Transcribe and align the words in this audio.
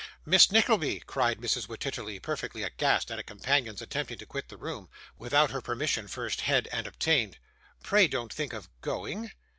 'Miss 0.25 0.51
Nickleby!' 0.51 1.03
cried 1.05 1.37
Mrs. 1.37 1.67
Wititterly, 1.67 2.19
perfectly 2.19 2.63
aghast 2.63 3.11
at 3.11 3.19
a 3.19 3.23
companion's 3.23 3.83
attempting 3.83 4.17
to 4.17 4.25
quit 4.25 4.49
the 4.49 4.57
room, 4.57 4.89
without 5.19 5.51
her 5.51 5.61
permission 5.61 6.07
first 6.07 6.41
had 6.41 6.67
and 6.71 6.87
obtained. 6.87 7.37
'Pray 7.83 8.07
don't 8.07 8.33
think 8.33 8.51
of 8.51 8.67
going. 8.81 9.29